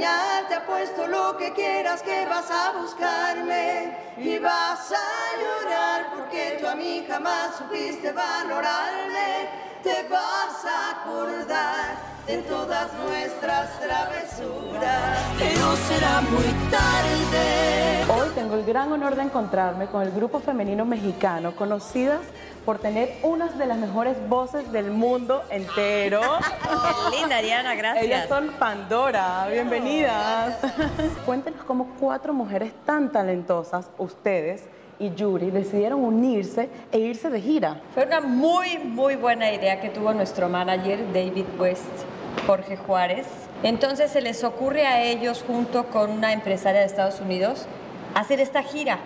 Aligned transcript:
engañar, 0.00 0.48
te 0.48 0.54
apuesto 0.54 1.06
lo 1.06 1.36
que 1.36 1.52
quieras 1.52 2.02
que 2.02 2.26
vas 2.26 2.50
a 2.50 2.72
buscarme. 2.80 3.96
Y 4.16 4.38
vas 4.38 4.92
a 4.92 5.38
llorar 5.40 6.06
porque 6.16 6.58
tú 6.60 6.66
a 6.66 6.74
mí 6.74 7.04
jamás 7.08 7.56
supiste 7.56 8.12
valorarme, 8.12 9.48
te 9.82 10.02
vas 10.08 10.64
a 10.64 11.00
acordar 11.00 12.10
de 12.26 12.38
todas 12.42 12.92
nuestras 12.94 13.80
travesuras, 13.80 15.18
pero 15.38 15.76
será 15.88 16.20
muy 16.20 16.70
tarde. 16.70 18.04
Hoy 18.12 18.28
tengo 18.34 18.54
el 18.56 18.64
gran 18.64 18.92
honor 18.92 19.16
de 19.16 19.22
encontrarme 19.22 19.86
con 19.86 20.02
el 20.02 20.10
grupo 20.10 20.40
femenino 20.40 20.84
mexicano, 20.84 21.56
conocidas 21.56 22.20
por 22.64 22.78
tener 22.78 23.16
unas 23.22 23.58
de 23.58 23.66
las 23.66 23.78
mejores 23.78 24.16
voces 24.28 24.70
del 24.72 24.90
mundo 24.90 25.42
entero. 25.50 26.20
Qué 27.10 27.16
linda, 27.18 27.40
Diana, 27.40 27.74
gracias. 27.74 28.04
Ellas 28.04 28.28
son 28.28 28.48
Pandora, 28.58 29.46
bienvenidas. 29.50 30.58
Cuéntenos 31.26 31.64
cómo 31.64 31.94
cuatro 31.98 32.32
mujeres 32.32 32.72
tan 32.84 33.10
talentosas, 33.10 33.90
ustedes, 33.98 34.64
y 34.98 35.14
Yuri 35.14 35.50
decidieron 35.50 36.04
unirse 36.04 36.68
e 36.92 36.98
irse 36.98 37.30
de 37.30 37.40
gira. 37.40 37.80
Fue 37.94 38.04
una 38.04 38.20
muy, 38.20 38.78
muy 38.78 39.16
buena 39.16 39.50
idea 39.50 39.80
que 39.80 39.88
tuvo 39.88 40.12
nuestro 40.12 40.48
manager 40.48 41.00
David 41.12 41.46
West, 41.58 42.04
Jorge 42.46 42.76
Juárez. 42.76 43.26
Entonces 43.62 44.10
se 44.10 44.20
les 44.20 44.44
ocurre 44.44 44.86
a 44.86 45.02
ellos, 45.02 45.42
junto 45.46 45.86
con 45.86 46.10
una 46.10 46.32
empresaria 46.32 46.80
de 46.80 46.86
Estados 46.86 47.20
Unidos, 47.20 47.66
hacer 48.14 48.40
esta 48.40 48.62
gira. 48.62 48.98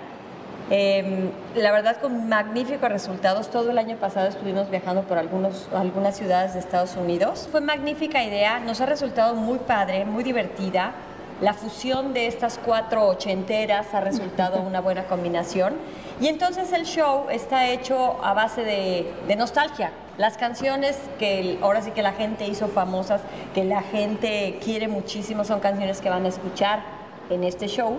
Eh, 0.71 1.31
la 1.55 1.73
verdad 1.73 1.99
con 2.01 2.29
magníficos 2.29 2.89
resultados. 2.89 3.51
Todo 3.51 3.71
el 3.71 3.79
año 3.79 3.97
pasado 3.97 4.29
estuvimos 4.29 4.71
viajando 4.71 5.03
por 5.03 5.19
algunos, 5.19 5.69
algunas 5.75 6.17
ciudades 6.17 6.55
de 6.55 6.61
Estados 6.61 6.97
Unidos. 6.97 7.49
Fue 7.51 7.61
magnífica 7.61 8.25
idea, 8.25 8.61
nos 8.61 8.81
ha 8.81 8.87
resultado 8.87 9.35
muy 9.35 9.59
padre, 9.59 10.05
muy 10.05 10.25
divertida. 10.25 10.93
La 11.41 11.53
fusión 11.53 12.15
de 12.15 12.29
estas 12.29 12.59
cuatro 12.65 13.06
ochenteras 13.09 13.93
ha 13.93 14.01
resultado 14.01 14.62
una 14.62 14.81
buena 14.81 15.05
combinación. 15.05 15.75
Y 16.21 16.29
entonces 16.29 16.73
el 16.73 16.84
show 16.84 17.27
está 17.31 17.69
hecho 17.69 18.25
a 18.25 18.33
base 18.33 18.62
de, 18.62 19.12
de 19.27 19.37
nostalgia. 19.37 19.91
Las 20.17 20.39
canciones 20.39 20.97
que 21.19 21.59
ahora 21.61 21.83
sí 21.83 21.91
que 21.91 22.03
la 22.03 22.12
gente 22.12 22.47
hizo 22.47 22.69
famosas, 22.69 23.21
que 23.53 23.65
la 23.65 23.83
gente 23.83 24.61
quiere 24.65 24.87
muchísimo, 24.87 25.45
son 25.45 25.59
canciones 25.59 26.01
que 26.01 26.09
van 26.09 26.25
a 26.25 26.28
escuchar 26.28 26.84
en 27.31 27.43
este 27.43 27.67
show 27.67 27.99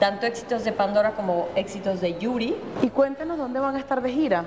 tanto 0.00 0.26
éxitos 0.26 0.64
de 0.64 0.72
Pandora 0.72 1.12
como 1.12 1.48
éxitos 1.54 2.00
de 2.00 2.18
Yuri. 2.18 2.56
Y 2.82 2.90
cuéntenos 2.90 3.38
dónde 3.38 3.60
van 3.60 3.76
a 3.76 3.78
estar 3.78 4.02
de 4.02 4.10
gira. 4.10 4.46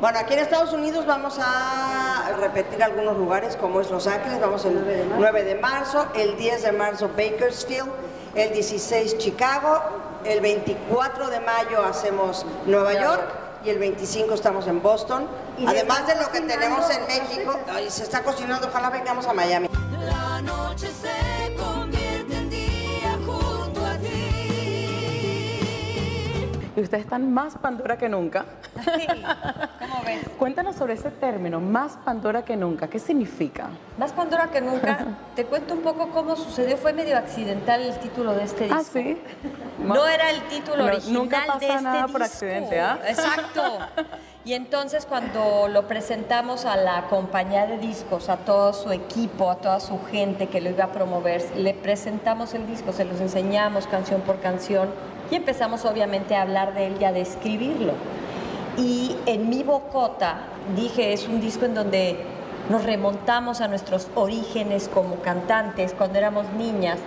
Bueno, 0.00 0.18
aquí 0.18 0.34
en 0.34 0.40
Estados 0.40 0.72
Unidos 0.72 1.06
vamos 1.06 1.38
a 1.40 2.32
repetir 2.40 2.82
algunos 2.82 3.16
lugares, 3.16 3.56
como 3.56 3.80
es 3.80 3.90
Los 3.90 4.08
Ángeles, 4.08 4.40
vamos 4.40 4.64
el 4.64 5.12
9 5.16 5.44
de 5.44 5.54
marzo, 5.54 6.08
el 6.16 6.36
10 6.36 6.64
de 6.64 6.72
marzo 6.72 7.08
Bakersfield, 7.16 7.88
el 8.34 8.52
16 8.52 9.18
Chicago, 9.18 9.80
el 10.24 10.40
24 10.40 11.30
de 11.30 11.40
mayo 11.40 11.82
hacemos 11.84 12.44
Nueva 12.66 12.94
York 12.94 13.22
y 13.64 13.70
el 13.70 13.78
25 13.78 14.34
estamos 14.34 14.66
en 14.66 14.82
Boston. 14.82 15.28
Además 15.64 16.06
de 16.08 16.16
lo 16.16 16.32
que 16.32 16.40
tenemos 16.40 16.90
en 16.90 17.06
México, 17.06 17.60
se 17.88 18.02
está 18.02 18.24
cocinando, 18.24 18.66
ojalá 18.66 18.90
vengamos 18.90 19.26
a 19.26 19.32
Miami. 19.32 19.68
Y 26.74 26.80
ustedes 26.80 27.04
están 27.04 27.32
más 27.32 27.56
Pandora 27.58 27.98
que 27.98 28.08
nunca. 28.08 28.46
Sí, 28.82 29.06
¿Cómo 29.78 30.02
ves? 30.06 30.22
Cuéntanos 30.38 30.76
sobre 30.76 30.94
ese 30.94 31.10
término, 31.10 31.60
más 31.60 31.98
Pandora 32.04 32.44
que 32.44 32.56
nunca. 32.56 32.88
¿Qué 32.88 32.98
significa? 32.98 33.68
Más 33.98 34.12
Pandora 34.12 34.48
que 34.50 34.60
nunca. 34.62 35.06
Te 35.36 35.44
cuento 35.44 35.74
un 35.74 35.82
poco 35.82 36.08
cómo 36.08 36.34
sucedió. 36.34 36.78
Fue 36.78 36.94
medio 36.94 37.18
accidental 37.18 37.82
el 37.82 37.98
título 37.98 38.32
de 38.32 38.44
este 38.44 38.64
disco. 38.64 38.78
Ah, 38.80 38.84
sí. 38.84 39.20
No 39.78 40.06
era 40.06 40.30
el 40.30 40.42
título 40.48 40.78
No, 40.78 40.84
original 40.84 41.14
nunca 41.14 41.42
pasa 41.46 41.58
de 41.58 41.66
este 41.66 41.82
nada 41.82 41.96
disco. 41.96 42.12
por 42.12 42.22
accidente, 42.22 42.80
¿ah? 42.80 42.98
Exacto. 43.06 43.62
Y 44.44 44.54
entonces 44.54 45.04
cuando 45.04 45.68
lo 45.68 45.86
presentamos 45.86 46.64
a 46.64 46.76
la 46.76 47.02
compañía 47.10 47.66
de 47.66 47.78
discos, 47.78 48.28
a 48.30 48.38
todo 48.38 48.72
su 48.72 48.90
equipo, 48.92 49.50
a 49.50 49.56
toda 49.56 49.78
su 49.78 50.02
gente 50.06 50.48
que 50.48 50.60
lo 50.60 50.70
iba 50.70 50.84
a 50.84 50.92
promover, 50.92 51.42
le 51.56 51.74
presentamos 51.74 52.54
el 52.54 52.66
disco, 52.66 52.92
se 52.92 53.04
los 53.04 53.20
enseñamos 53.20 53.86
canción 53.86 54.22
por 54.22 54.40
canción 54.40 54.88
y 55.32 55.36
empezamos 55.36 55.86
obviamente 55.86 56.36
a 56.36 56.42
hablar 56.42 56.74
de 56.74 56.88
él 56.88 56.96
y 57.00 57.04
a 57.04 57.12
describirlo. 57.12 57.94
Y 58.76 59.16
en 59.24 59.48
mi 59.48 59.62
bocota 59.62 60.40
dije, 60.76 61.14
es 61.14 61.26
un 61.26 61.40
disco 61.40 61.64
en 61.64 61.74
donde 61.74 62.18
nos 62.68 62.84
remontamos 62.84 63.62
a 63.62 63.68
nuestros 63.68 64.08
orígenes 64.14 64.90
como 64.92 65.16
cantantes 65.16 65.94
cuando 65.96 66.18
éramos 66.18 66.44
niñas, 66.58 66.98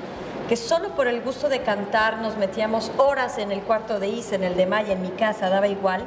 que 0.49 0.57
solo 0.57 0.89
por 0.95 1.07
el 1.07 1.21
gusto 1.21 1.49
de 1.49 1.61
cantar 1.61 2.17
nos 2.17 2.35
metíamos 2.35 2.91
horas 2.97 3.37
en 3.37 3.51
el 3.51 3.61
cuarto 3.61 3.99
de 3.99 4.07
Isa, 4.07 4.35
en 4.35 4.43
el 4.43 4.55
de 4.55 4.65
Maya, 4.65 4.93
en 4.93 5.03
mi 5.03 5.09
casa, 5.09 5.49
daba 5.49 5.67
igual. 5.67 6.05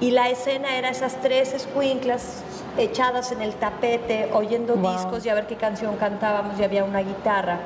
Y 0.00 0.10
la 0.10 0.30
escena 0.30 0.78
era 0.78 0.88
esas 0.88 1.20
tres 1.20 1.52
escuinclas 1.52 2.42
echadas 2.78 3.30
en 3.30 3.42
el 3.42 3.52
tapete, 3.54 4.30
oyendo 4.32 4.74
Wow. 4.76 4.92
discos 4.94 5.26
y 5.26 5.28
a 5.28 5.34
ver 5.34 5.46
qué 5.46 5.56
canción 5.56 5.96
cantábamos 5.96 6.58
y 6.58 6.64
había 6.64 6.82
una 6.82 7.00
guitarra. 7.00 7.58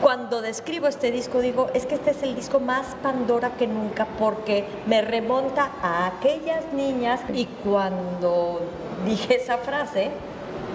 Cuando 0.00 0.40
describo 0.40 0.86
este 0.86 1.10
disco 1.10 1.40
digo, 1.40 1.68
es 1.74 1.84
que 1.84 1.94
este 1.96 2.12
es 2.12 2.22
el 2.22 2.34
disco 2.34 2.58
más 2.58 2.86
Pandora 3.02 3.50
que 3.58 3.66
nunca 3.66 4.06
porque 4.18 4.64
me 4.86 5.02
remonta 5.02 5.72
a 5.82 6.06
aquellas 6.06 6.72
niñas 6.72 7.20
y 7.34 7.44
cuando 7.44 8.62
dije 9.04 9.36
esa 9.36 9.58
frase, 9.58 10.10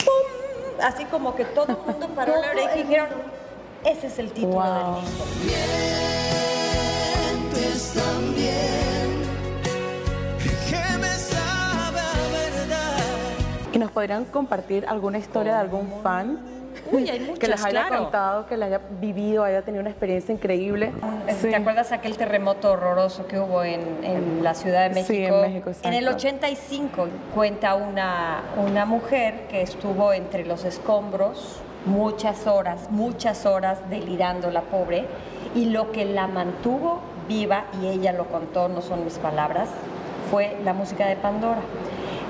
¡pum! 0.03 0.79
así 0.83 1.05
como 1.05 1.35
que 1.35 1.45
todo 1.45 1.67
el 1.69 1.77
mundo 1.91 2.07
paró 2.15 2.39
la 2.39 2.51
oreja 2.51 2.77
y 2.77 2.83
dijeron, 2.83 3.07
ese 3.83 4.07
es 4.07 4.19
el 4.19 4.31
título 4.31 4.53
Wow. 4.53 4.95
del 4.95 5.05
disco. 5.05 5.25
Mientes 7.33 7.93
también, 7.93 9.23
que 10.69 10.97
me 10.99 11.07
sabe 11.15 11.99
a 11.99 12.13
verdad. 12.31 12.97
¿Y 13.73 13.79
nos 13.79 13.89
podrían 13.91 14.25
compartir 14.25 14.85
alguna 14.87 15.17
historia 15.17 15.53
de 15.53 15.59
algún 15.59 15.91
fan? 16.03 16.54
Uy, 16.91 17.09
hay 17.09 17.19
que 17.39 17.47
les 17.47 17.63
haya 17.63 17.87
claro. 17.87 18.03
contado, 18.03 18.45
que 18.45 18.57
les 18.57 18.67
haya 18.67 18.81
vivido, 19.01 19.43
haya 19.43 19.61
tenido 19.63 19.81
una 19.81 19.89
experiencia 19.89 20.33
increíble. 20.33 20.91
Sí. 21.41 21.49
¿Te 21.49 21.55
acuerdas 21.55 21.91
aquel 21.91 22.17
terremoto 22.17 22.71
horroroso 22.71 23.27
que 23.27 23.39
hubo 23.39 23.63
en, 23.63 24.03
en 24.03 24.43
la 24.43 24.53
Ciudad 24.53 24.89
de 24.89 24.95
México? 24.95 25.07
Sí, 25.07 25.23
en 25.23 25.41
México, 25.41 25.71
En 25.83 25.93
el 25.93 26.05
exacto. 26.05 26.27
85 26.27 27.07
cuenta 27.33 27.75
una, 27.75 28.43
una 28.57 28.85
mujer 28.85 29.47
que 29.49 29.61
estuvo 29.61 30.13
entre 30.13 30.45
los 30.45 30.63
escombros 30.63 31.61
muchas 31.85 32.47
horas, 32.47 32.89
muchas 32.89 33.45
horas 33.45 33.79
delirando 33.89 34.49
la 34.51 34.61
pobre 34.61 35.05
y 35.53 35.65
lo 35.65 35.91
que 35.91 36.05
la 36.05 36.27
mantuvo 36.27 37.01
viva, 37.27 37.65
y 37.81 37.87
ella 37.87 38.11
lo 38.11 38.25
contó, 38.27 38.67
no 38.67 38.81
son 38.81 39.03
mis 39.03 39.17
palabras, 39.17 39.69
fue 40.29 40.57
la 40.63 40.73
música 40.73 41.07
de 41.07 41.15
Pandora. 41.15 41.61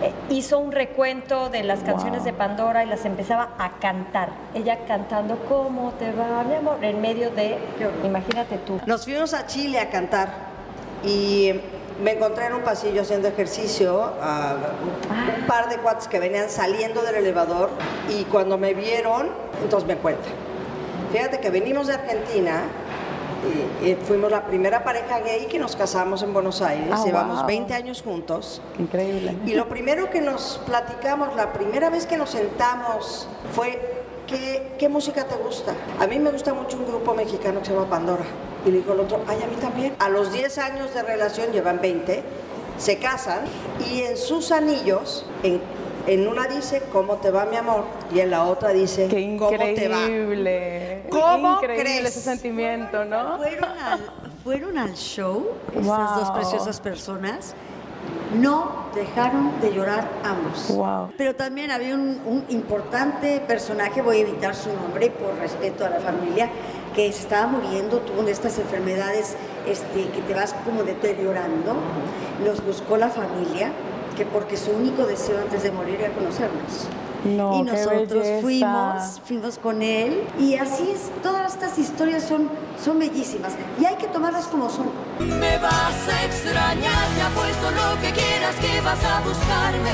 Eh, 0.01 0.11
hizo 0.29 0.59
un 0.59 0.71
recuento 0.71 1.49
de 1.49 1.63
las 1.63 1.79
canciones 1.79 2.19
Wow. 2.19 2.25
de 2.25 2.33
Pandora 2.33 2.83
y 2.83 2.87
las 2.87 3.05
empezaba 3.05 3.49
a 3.57 3.79
cantar. 3.79 4.29
Ella 4.53 4.79
cantando, 4.87 5.37
¿cómo 5.47 5.93
te 5.93 6.11
va, 6.11 6.43
mi 6.43 6.55
amor? 6.55 6.83
En 6.83 7.01
medio 7.01 7.31
de, 7.31 7.57
imagínate 8.03 8.57
tú. 8.59 8.79
Nos 8.85 9.05
fuimos 9.05 9.33
a 9.33 9.45
Chile 9.47 9.79
a 9.79 9.89
cantar 9.89 10.29
y 11.03 11.53
me 12.03 12.11
encontré 12.11 12.47
en 12.47 12.53
un 12.55 12.61
pasillo 12.61 13.01
haciendo 13.03 13.29
ejercicio 13.29 14.03
a 14.21 14.55
un 15.39 15.47
par 15.47 15.69
de 15.69 15.77
cuates 15.77 16.07
que 16.09 16.19
venían 16.19 16.49
saliendo 16.49 17.01
del 17.01 17.15
elevador 17.15 17.69
y 18.09 18.23
cuando 18.25 18.57
me 18.57 18.73
vieron, 18.73 19.29
entonces 19.63 19.87
me 19.87 19.95
cuentan. 19.95 20.33
Fíjate 21.13 21.39
que 21.39 21.49
venimos 21.49 21.87
de 21.87 21.93
Argentina 21.93 22.63
y, 23.83 23.89
y 23.89 23.95
fuimos 23.95 24.31
la 24.31 24.45
primera 24.45 24.83
pareja 24.83 25.19
gay 25.19 25.47
que 25.47 25.59
nos 25.59 25.75
casamos 25.75 26.21
en 26.23 26.33
Buenos 26.33 26.61
Aires, 26.61 26.89
Ah, 26.91 27.03
llevamos 27.05 27.37
wow. 27.39 27.47
20 27.47 27.73
años 27.73 28.01
juntos. 28.01 28.61
Increíble. 28.79 29.35
Y 29.45 29.53
lo 29.53 29.67
primero 29.69 30.09
que 30.09 30.21
nos 30.21 30.59
platicamos, 30.65 31.35
la 31.35 31.53
primera 31.53 31.89
vez 31.89 32.05
que 32.05 32.17
nos 32.17 32.31
sentamos, 32.31 33.27
fue 33.53 33.79
¿qué, 34.27 34.75
qué 34.79 34.89
música 34.89 35.25
te 35.25 35.35
gusta? 35.35 35.73
A 35.99 36.07
mí 36.07 36.19
me 36.19 36.31
gusta 36.31 36.53
mucho 36.53 36.77
un 36.77 36.85
grupo 36.85 37.13
mexicano 37.13 37.59
que 37.59 37.67
se 37.67 37.73
llama 37.73 37.89
Pandora. 37.89 38.23
Y 38.65 38.71
le 38.71 38.77
dijo 38.79 38.93
el 38.93 39.01
otro, 39.01 39.21
ay, 39.27 39.37
a 39.43 39.47
mí 39.47 39.55
también. 39.61 39.95
A 39.99 40.09
los 40.09 40.31
10 40.31 40.57
años 40.57 40.93
de 40.93 41.03
relación, 41.03 41.51
llevan 41.51 41.79
20, 41.81 42.23
se 42.77 42.97
casan 42.97 43.41
y 43.91 44.01
en 44.01 44.17
sus 44.17 44.51
anillos, 44.51 45.25
en, 45.43 45.61
en 46.07 46.27
una 46.27 46.47
dice, 46.47 46.81
¿cómo 46.91 47.15
te 47.15 47.31
va 47.31 47.45
mi 47.45 47.55
amor? 47.57 47.83
Y 48.13 48.19
en 48.19 48.31
la 48.31 48.43
otra 48.45 48.69
dice, 48.69 49.07
Qué 49.07 49.35
¿cómo 49.37 49.49
te 49.49 49.87
va? 49.89 50.01
increíble. 50.01 51.03
¿Cómo 51.09 51.53
increíble 51.55 51.83
crees? 51.83 52.05
ese 52.07 52.21
sentimiento, 52.21 53.05
¿no? 53.05 53.37
Fueron 53.37 53.63
al, 53.79 53.99
fueron 54.43 54.77
al 54.77 54.93
show, 54.93 55.47
estas 55.69 55.85
Wow. 55.85 56.19
dos 56.19 56.31
preciosas 56.31 56.79
personas. 56.79 57.53
No 58.39 58.85
dejaron 58.93 59.59
de 59.61 59.73
llorar 59.73 60.07
ambos. 60.23 60.67
Wow. 60.69 61.11
Pero 61.17 61.35
también 61.35 61.71
había 61.71 61.95
un, 61.95 62.19
un 62.25 62.45
importante 62.49 63.39
personaje, 63.47 64.01
voy 64.01 64.17
a 64.17 64.19
evitar 64.21 64.55
su 64.55 64.69
nombre 64.73 65.09
por 65.09 65.35
respeto 65.39 65.85
a 65.85 65.89
la 65.89 65.99
familia, 65.99 66.49
que 66.93 67.11
se 67.11 67.21
estaba 67.21 67.47
muriendo, 67.47 67.99
tuvo 67.99 68.17
una 68.17 68.27
de 68.27 68.31
estas 68.33 68.57
enfermedades 68.59 69.35
este, 69.67 70.09
que 70.09 70.21
te 70.21 70.33
vas 70.33 70.53
como 70.65 70.83
deteriorando. 70.83 71.75
Nos 72.45 72.63
buscó 72.65 72.97
la 72.97 73.09
familia, 73.09 73.71
que 74.15 74.25
porque 74.25 74.57
su 74.57 74.71
único 74.71 75.05
deseo 75.05 75.39
antes 75.39 75.63
de 75.63 75.71
morir 75.71 75.99
era 75.99 76.13
conocernos. 76.13 76.87
No, 77.25 77.57
y 77.59 77.63
nosotros 77.63 78.27
fuimos, 78.41 79.19
fuimos 79.25 79.57
con 79.57 79.81
él. 79.81 80.23
Y 80.39 80.55
así 80.55 80.91
es, 80.91 81.09
todas 81.23 81.53
estas 81.53 81.77
historias 81.79 82.23
son, 82.23 82.49
son 82.83 82.99
bellísimas. 82.99 83.53
Y 83.81 83.85
hay 83.85 83.95
que 83.95 84.07
tomarlas 84.07 84.45
como 84.45 84.69
son. 84.69 84.91
Me 85.19 85.57
vas 85.57 86.07
a 86.07 86.25
extrañar, 86.25 87.07
te 87.15 87.21
apuesto 87.23 87.71
lo 87.71 88.01
que 88.01 88.11
quieras 88.13 88.55
que 88.57 88.79
vas 88.81 89.03
a 89.03 89.21
buscarme 89.21 89.91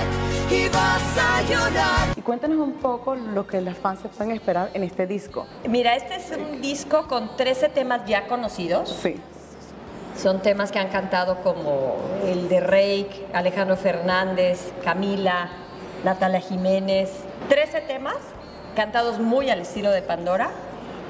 y 0.52 0.68
vas 0.68 1.02
a 1.18 1.42
llorar. 1.44 2.18
Y 2.18 2.22
cuéntanos 2.22 2.58
un 2.58 2.74
poco 2.74 3.16
lo 3.16 3.48
que 3.48 3.62
las 3.62 3.78
fans 3.78 4.02
se 4.02 4.10
pueden 4.10 4.34
esperar 4.34 4.70
en 4.74 4.84
este 4.84 5.08
disco. 5.08 5.48
Mira, 5.70 5.96
este 5.96 6.16
es 6.16 6.38
un 6.38 6.62
disco 6.62 7.08
con 7.08 7.38
13 7.38 7.70
temas 7.70 8.02
ya 8.06 8.28
conocidos. 8.28 8.90
Sí. 9.02 9.16
Son 10.18 10.42
temas 10.42 10.72
que 10.72 10.80
han 10.80 10.90
cantado 10.90 11.38
como 11.42 11.96
el 12.26 12.50
de 12.50 12.60
Reik, 12.60 13.08
Alejandro 13.34 13.76
Fernández, 13.76 14.72
Camila, 14.84 15.50
Natalia 16.04 16.40
Jiménez. 16.40 17.12
13 17.50 17.82
temas 17.82 18.18
cantados 18.76 19.20
muy 19.20 19.50
al 19.50 19.62
estilo 19.62 19.92
de 19.92 20.02
Pandora. 20.02 20.52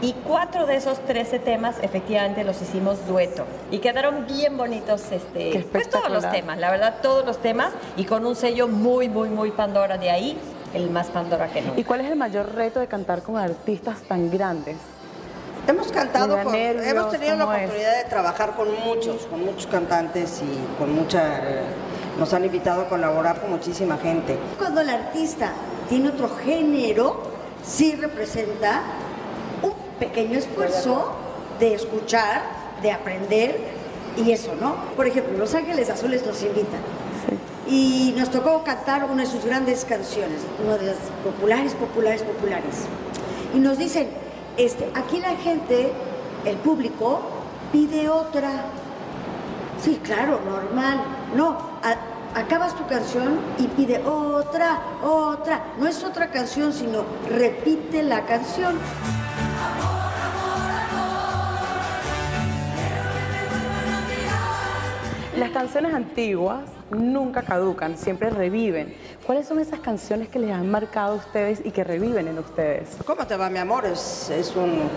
Y 0.02 0.14
cuatro 0.14 0.66
de 0.66 0.78
esos 0.78 1.00
13 1.06 1.38
temas 1.38 1.76
efectivamente 1.84 2.44
los 2.44 2.60
hicimos 2.62 3.06
dueto. 3.06 3.46
Y 3.70 3.80
quedaron 3.80 4.26
bien 4.26 4.58
bonitos, 4.58 5.12
este, 5.12 5.64
pues 5.72 5.90
todos 5.92 6.10
los 6.10 6.30
temas, 6.32 6.58
la 6.58 6.72
verdad, 6.72 6.96
todos 7.04 7.24
los 7.24 7.38
temas. 7.38 7.72
Y 7.98 8.06
con 8.06 8.26
un 8.26 8.36
sello 8.36 8.68
muy, 8.68 9.10
muy, 9.10 9.30
muy 9.30 9.52
Pandora. 9.52 10.00
De 10.00 10.10
ahí, 10.10 10.38
el 10.74 10.90
más 10.90 11.08
Pandora 11.10 11.50
que 11.50 11.62
nunca. 11.62 11.80
¿Y 11.80 11.84
cuál 11.84 12.02
es 12.02 12.10
el 12.10 12.16
mayor 12.16 12.56
reto 12.56 12.80
de 12.80 12.88
cantar 12.88 13.22
con 13.22 13.38
artistas 13.38 14.02
tan 14.08 14.32
grandes? 14.32 14.78
Hemos 15.68 15.92
cantado, 15.92 16.42
con- 16.44 16.54
nervios, 16.54 16.86
hemos 16.88 17.12
tenido 17.12 17.36
la 17.36 17.46
oportunidad 17.46 18.04
de 18.04 18.10
trabajar 18.10 18.56
con 18.56 18.68
muchos, 18.84 19.26
con 19.28 19.46
muchos 19.46 19.68
cantantes 19.68 20.42
y 20.42 20.80
con 20.80 20.94
mucha... 20.94 21.40
eh, 21.50 21.62
nos 22.20 22.34
han 22.34 22.44
invitado 22.44 22.82
a 22.82 22.90
colaborar 22.90 23.40
con 23.42 23.52
muchísima 23.52 23.98
gente. 23.98 24.38
Cuando 24.58 24.82
el 24.82 24.90
artista 24.90 25.52
tiene 25.88 26.10
otro 26.10 26.30
género, 26.44 27.22
sí 27.64 27.96
representa 27.96 28.82
un 29.62 29.72
pequeño 30.00 30.38
esfuerzo 30.38 31.14
de 31.60 31.76
escuchar, 31.76 32.42
de 32.82 32.92
aprender 32.92 33.60
y 34.18 34.32
eso, 34.32 34.54
¿no? 34.60 34.76
Por 34.98 35.08
ejemplo, 35.08 35.38
Los 35.38 35.56
Ángeles 35.56 35.90
Azules 35.90 36.26
nos 36.26 36.42
invitan. 36.44 36.82
Y 37.68 38.14
nos 38.18 38.30
tocó 38.30 38.64
cantar 38.64 39.06
una 39.06 39.24
de 39.24 39.30
sus 39.30 39.46
grandes 39.46 39.86
canciones, 39.86 40.42
una 40.66 40.78
de 40.78 40.88
las 40.88 40.98
populares, 41.24 41.74
populares, 41.76 42.24
populares. 42.24 42.76
Y 43.56 43.60
nos 43.60 43.78
dicen, 43.78 44.10
este, 44.66 44.90
aquí 44.94 45.20
la 45.20 45.36
gente, 45.36 45.92
el 46.46 46.58
público, 46.58 47.22
pide 47.72 48.10
otra. 48.10 48.66
Sí, 49.82 50.00
claro, 50.04 50.40
normal. 50.46 51.02
No, 51.36 51.58
acabas 52.36 52.76
tu 52.76 52.86
canción 52.86 53.40
y 53.58 53.68
pide 53.68 54.04
otra, 54.06 54.80
otra. 55.02 55.64
No 55.80 55.88
es 55.88 56.04
otra 56.04 56.30
canción, 56.30 56.74
sino 56.74 57.04
repite 57.28 58.04
la 58.04 58.26
canción. 58.26 58.78
Las 65.38 65.50
canciones 65.50 65.94
antiguas 65.96 66.81
nunca 66.92 67.42
caducan, 67.44 67.98
siempre 67.98 68.30
reviven. 68.30 68.96
¿Cuáles 69.26 69.48
son 69.48 69.60
esas 69.60 69.80
canciones 69.80 70.30
que 70.30 70.40
les 70.40 70.52
han 70.52 70.70
marcado 70.70 71.14
a 71.14 71.16
ustedes 71.16 71.62
y 71.64 71.72
que 71.72 71.84
reviven 71.84 72.28
en 72.28 72.40
ustedes? 72.40 72.90
¿Cómo 73.06 73.26
te 73.26 73.36
va, 73.36 73.50
mi 73.50 73.60
amor? 73.60 73.86
Es, 73.86 74.30
es 74.30 74.56
un... 74.56 74.90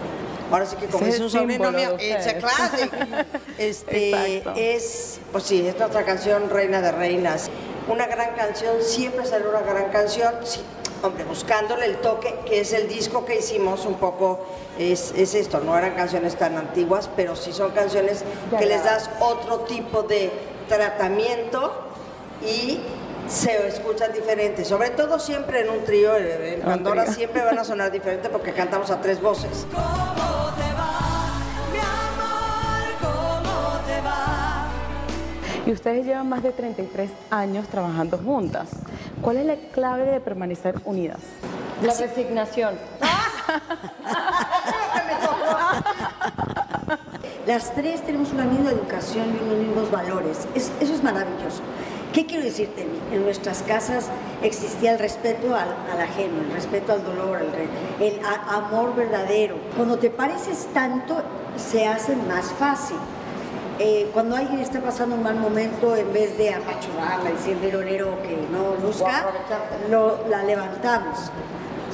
Ahora 0.51 0.67
sí 0.67 0.77
que 0.77 0.87
como 0.87 1.07
es 1.07 1.19
un 1.21 1.31
sobrino 1.31 1.73
mío, 1.73 1.97
de 1.97 2.11
it's 2.11 2.27
a 2.27 2.31
ustedes. 2.31 2.43
classic. 2.43 2.93
Este, 3.59 4.37
Exacto. 4.39 4.61
es, 4.61 5.21
pues 5.33 5.45
sí, 5.45 5.67
es 5.67 5.79
nuestra 5.79 6.05
canción 6.05 6.51
Reina 6.51 6.81
de 6.81 6.93
Reinas. 6.93 7.51
Una 7.89 8.07
gran 8.07 8.35
canción, 8.35 8.77
siempre 8.81 9.25
sale 9.25 9.49
una 9.49 9.61
gran 9.61 9.91
canción. 9.91 10.35
Sí, 10.45 10.61
hombre, 11.03 11.25
buscándole 11.25 11.87
el 11.87 11.97
toque, 11.97 12.35
que 12.47 12.61
es 12.61 12.73
el 12.73 12.89
disco 12.89 13.25
que 13.25 13.39
hicimos 13.39 13.87
un 13.87 13.95
poco, 13.95 14.45
es, 14.79 15.13
es 15.17 15.35
esto, 15.35 15.61
no 15.61 15.77
eran 15.77 15.95
canciones 15.95 16.37
tan 16.37 16.57
antiguas, 16.57 17.09
pero 17.15 17.37
sí 17.37 17.53
son 17.53 17.73
canciones 17.73 18.25
que 18.59 18.67
les 18.67 18.85
das 18.85 19.11
otro 19.21 19.61
tipo 19.61 20.03
de 20.03 20.31
tratamiento 20.69 21.73
y 22.47 22.81
se 23.29 23.69
escuchan 23.69 24.13
diferentes, 24.13 24.69
sobre 24.69 24.91
todo 24.91 25.19
siempre 25.19 25.61
en 25.61 25.71
un 25.71 25.85
trío, 25.85 26.15
eh, 26.17 26.55
en 26.55 26.61
Un 26.61 26.67
Pandora 26.67 27.07
siempre 27.07 27.43
van 27.45 27.59
a 27.59 27.65
sonar 27.65 27.91
diferente 27.91 28.29
porque 28.29 28.53
cantamos 28.53 28.91
a 28.91 29.01
tres 29.01 29.21
voces. 29.21 29.67
¿Cómo 29.73 30.53
te 30.57 30.73
va, 30.75 31.33
mi 31.73 31.79
amor? 31.79 32.93
¿Cómo 33.01 33.87
te 33.87 34.01
va? 34.03 34.67
Y 35.67 35.73
ustedes 35.73 36.05
llevan 36.05 36.29
más 36.29 36.43
de 36.43 36.53
33 36.53 37.11
años 37.31 37.67
trabajando 37.69 38.19
juntas. 38.19 38.69
¿Cuál 39.23 39.39
es 39.39 39.47
la 39.47 39.57
clave 39.73 40.05
de 40.05 40.21
permanecer 40.21 40.75
unidas? 40.85 41.21
La 41.83 41.95
resignación. 41.95 42.75
Las 47.47 47.75
tres 47.75 48.01
tenemos 48.03 48.33
una 48.33 48.45
misma 48.45 48.71
educación 48.71 49.27
y 49.39 49.45
unos 49.45 49.59
mismos 49.67 49.91
valores. 49.91 50.49
Es- 50.55 50.73
eso 50.81 50.95
es 50.95 51.03
maravilloso. 51.03 51.61
¿Qué 52.13 52.25
quiero 52.27 52.45
decirte? 52.45 52.87
En 53.13 53.25
nuestras 53.25 53.63
casas 53.63 54.07
existía 54.43 54.93
el 54.93 54.99
respeto 54.99 55.55
al, 55.55 55.69
al 55.93 56.01
ajeno, 56.01 56.41
el 56.47 56.53
respeto 56.53 56.93
al 56.93 57.05
dolor, 57.05 57.41
el, 57.43 58.05
el 58.07 58.21
a- 58.25 58.57
amor 58.57 58.95
verdadero. 58.95 59.57
Cuando 59.77 59.99
te 59.99 60.11
pareces 60.11 60.69
tanto, 60.73 61.17
se 61.57 61.87
hace 61.87 62.15
más 62.17 62.47
fácil. 62.53 62.97
Eh, 63.81 64.09
cuando 64.15 64.37
alguien 64.37 64.61
está 64.61 64.81
pasando 64.81 65.17
un 65.17 65.25
mal 65.25 65.35
momento, 65.35 65.97
en 65.97 66.13
vez 66.13 66.39
de 66.39 66.55
apachurrarla 66.55 67.31
y 67.31 67.33
decirle 67.33 67.71
que 68.23 68.39
no 68.53 68.77
lo- 69.91 70.29
la 70.29 70.45
levantamos. 70.45 71.31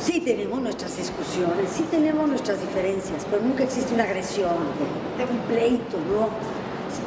Sí 0.03 0.21
tenemos 0.21 0.61
nuestras 0.61 0.97
discusiones, 0.97 1.71
sí 1.75 1.85
tenemos 1.91 2.27
nuestras 2.29 2.61
diferencias, 2.61 3.27
pero 3.31 3.43
nunca 3.43 3.65
existe 3.65 3.95
una 3.95 4.05
agresión, 4.05 4.49
un 4.55 5.39
pleito, 5.55 5.99
¿no? 5.99 6.29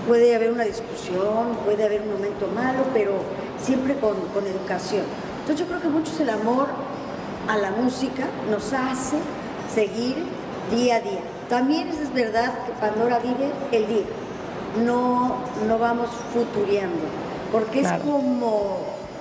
Puede 0.08 0.36
haber 0.36 0.52
una 0.52 0.64
discusión, 0.64 1.56
puede 1.66 1.84
haber 1.84 2.02
un 2.02 2.12
momento 2.14 2.48
malo, 2.48 2.84
pero 2.94 3.14
siempre 3.62 3.96
con, 3.98 4.16
con 4.34 4.46
educación. 4.46 5.04
Entonces 5.42 5.66
yo 5.66 5.68
creo 5.68 5.82
que 5.82 5.88
mucho 5.90 6.12
es 6.14 6.20
el 6.20 6.30
amor 6.30 6.68
a 7.48 7.58
la 7.58 7.72
música, 7.72 8.26
nos 8.50 8.72
hace 8.74 9.18
seguir 9.74 10.16
día 10.72 10.98
a 10.98 11.00
día. 11.02 11.20
También 11.50 11.88
es 11.90 12.14
verdad 12.14 12.54
que 12.66 12.72
Pandora 12.74 13.20
vive 13.20 13.52
el 13.72 13.88
día, 13.88 14.06
no, 14.86 15.36
no 15.68 15.80
vamos 15.80 16.10
futureando, 16.34 17.02
porque 17.52 17.82
Claro. 17.82 17.98
es 17.98 18.04
como 18.04 18.78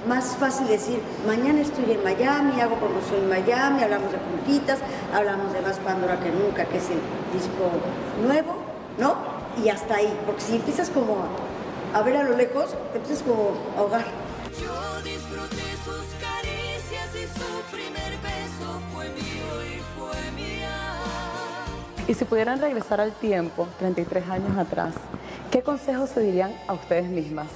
más 0.06 0.36
fácil 0.36 0.66
decir, 0.66 1.00
mañana 1.26 1.60
estoy 1.60 1.92
en 1.92 2.02
Miami, 2.02 2.60
hago 2.60 2.76
promoción 2.76 3.22
en 3.22 3.28
Miami, 3.28 3.82
hablamos 3.82 4.10
de 4.12 4.18
puntitas, 4.18 4.78
hablamos 5.14 5.52
de 5.52 5.60
más 5.60 5.78
Pandora 5.78 6.18
que 6.18 6.30
nunca, 6.30 6.64
que 6.64 6.78
es 6.78 6.90
el 6.90 7.00
disco 7.32 7.70
nuevo, 8.24 8.56
¿no? 8.98 9.14
Y 9.62 9.68
hasta 9.68 9.96
ahí, 9.96 10.12
porque 10.26 10.40
si 10.40 10.56
empiezas 10.56 10.90
como 10.90 11.18
a, 11.94 11.98
a 11.98 12.02
ver 12.02 12.16
a 12.16 12.22
lo 12.24 12.36
lejos, 12.36 12.74
te 12.92 12.98
empiezas 12.98 13.22
como 13.22 13.52
a 13.76 13.80
ahogar. 13.80 14.04
Yo 14.60 15.02
disfruté 15.02 15.62
sus 15.84 16.04
caricias 16.20 17.08
y 17.14 17.26
su 17.38 17.62
primer 17.70 18.18
beso 18.18 18.80
fue 18.94 19.04
mío 19.10 19.62
y 19.62 19.80
fue 19.96 20.30
mía. 20.32 20.98
Y 22.08 22.14
si 22.14 22.24
pudieran 22.24 22.60
regresar 22.60 23.00
al 23.00 23.12
tiempo, 23.12 23.68
33 23.78 24.28
años 24.28 24.58
atrás, 24.58 24.94
¿qué 25.50 25.62
consejos 25.62 26.10
se 26.10 26.20
dirían 26.20 26.52
a 26.66 26.72
ustedes 26.72 27.08
mismas? 27.08 27.48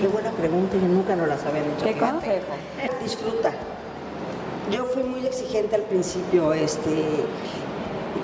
Qué 0.00 0.06
buena 0.08 0.30
pregunta 0.30 0.76
y 0.76 0.80
nunca 0.80 1.16
nos 1.16 1.28
la 1.28 1.34
habían 1.34 1.66
hecho. 1.66 1.84
¿Qué 1.84 1.98
consejo? 1.98 2.52
Disfruta. 3.02 3.52
Yo 4.70 4.84
fui 4.84 5.02
muy 5.02 5.26
exigente 5.26 5.74
al 5.74 5.82
principio, 5.82 6.52
este, 6.52 7.24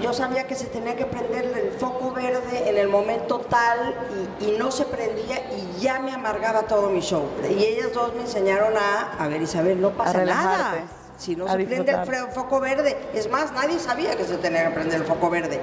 yo 0.00 0.12
sabía 0.12 0.46
que 0.46 0.54
se 0.54 0.66
tenía 0.66 0.94
que 0.94 1.06
prender 1.06 1.46
el 1.46 1.70
foco 1.72 2.12
verde 2.12 2.68
en 2.68 2.76
el 2.76 2.88
momento 2.88 3.40
tal 3.40 3.94
y, 4.40 4.44
y 4.44 4.56
no 4.58 4.70
se 4.70 4.84
prendía 4.84 5.38
y 5.52 5.80
ya 5.80 5.98
me 5.98 6.12
amargaba 6.12 6.62
todo 6.62 6.88
mi 6.90 7.00
show. 7.00 7.24
Y 7.50 7.64
ellas 7.64 7.92
dos 7.92 8.14
me 8.14 8.22
enseñaron 8.22 8.74
a, 8.76 9.16
a 9.18 9.28
ver 9.28 9.42
Isabel, 9.42 9.80
no 9.80 9.90
pasa 9.90 10.24
nada. 10.24 10.84
Si 11.18 11.34
no 11.34 11.48
se 11.48 11.56
prende 11.64 11.92
el 11.92 12.28
foco 12.32 12.60
verde, 12.60 12.96
es 13.14 13.30
más, 13.30 13.50
nadie 13.52 13.78
sabía 13.78 14.14
que 14.16 14.24
se 14.24 14.36
tenía 14.36 14.68
que 14.68 14.74
prender 14.74 15.00
el 15.00 15.06
foco 15.06 15.30
verde. 15.30 15.60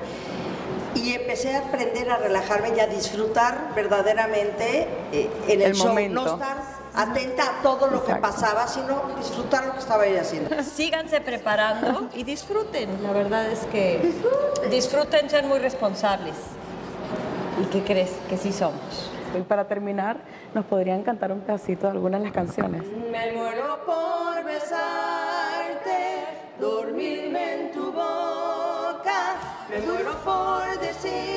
Empecé 1.33 1.55
a 1.55 1.61
aprender 1.61 2.11
a 2.11 2.17
relajarme 2.17 2.73
y 2.77 2.79
a 2.79 2.85
disfrutar 2.85 3.73
verdaderamente 3.73 4.87
eh, 5.11 5.31
en 5.47 5.61
el, 5.61 5.67
El 5.69 5.73
show. 5.73 5.87
momento. 5.87 6.23
No 6.23 6.33
estar 6.33 6.57
atenta 6.93 7.43
a 7.43 7.61
todo 7.63 7.87
lo 7.87 8.05
que 8.05 8.11
Exacto. 8.11 8.21
pasaba, 8.21 8.67
sino 8.67 9.01
disfrutar 9.17 9.65
lo 9.65 9.73
que 9.73 9.79
estaba 9.79 10.05
ella 10.05 10.21
haciendo. 10.21 10.61
Síganse 10.63 11.21
preparando 11.21 12.07
y 12.13 12.23
disfruten. 12.23 13.01
La 13.01 13.13
verdad 13.13 13.47
es 13.47 13.61
que 13.71 14.13
disfruten, 14.69 15.27
ser 15.27 15.45
muy 15.45 15.57
responsables. 15.57 16.35
¿Y 17.59 17.65
qué 17.65 17.81
crees? 17.83 18.11
Que 18.29 18.37
sí 18.37 18.51
somos. 18.53 19.09
Y 19.35 19.41
para 19.41 19.67
terminar, 19.67 20.17
¿nos 20.53 20.65
podrían 20.65 21.01
cantar 21.01 21.31
un 21.31 21.39
pedacito 21.39 21.87
de 21.87 21.93
alguna 21.93 22.19
de 22.19 22.25
las 22.25 22.33
canciones? 22.33 22.83
Me 23.11 23.31
muero 23.31 23.79
por 23.87 24.43
besarte, 24.43 26.25
dormirme 26.59 27.53
en 27.55 27.62
tu 29.82 29.98
boca. 30.25 31.32